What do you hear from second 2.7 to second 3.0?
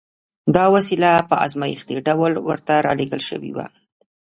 را